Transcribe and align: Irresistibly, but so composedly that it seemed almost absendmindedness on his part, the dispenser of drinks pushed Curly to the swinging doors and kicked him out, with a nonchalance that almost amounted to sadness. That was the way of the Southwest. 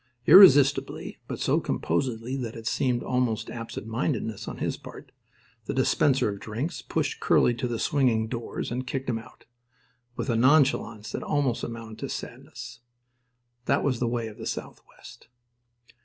Irresistibly, 0.25 1.19
but 1.27 1.39
so 1.39 1.59
composedly 1.59 2.35
that 2.35 2.55
it 2.55 2.65
seemed 2.65 3.03
almost 3.03 3.51
absendmindedness 3.51 4.47
on 4.47 4.57
his 4.57 4.75
part, 4.75 5.11
the 5.65 5.75
dispenser 5.75 6.27
of 6.29 6.39
drinks 6.39 6.81
pushed 6.81 7.19
Curly 7.19 7.53
to 7.53 7.67
the 7.67 7.77
swinging 7.77 8.27
doors 8.27 8.71
and 8.71 8.87
kicked 8.87 9.07
him 9.07 9.19
out, 9.19 9.45
with 10.15 10.31
a 10.31 10.35
nonchalance 10.35 11.11
that 11.11 11.21
almost 11.21 11.63
amounted 11.63 11.99
to 11.99 12.09
sadness. 12.09 12.79
That 13.65 13.83
was 13.83 13.99
the 13.99 14.07
way 14.07 14.27
of 14.27 14.39
the 14.39 14.47
Southwest. 14.47 15.27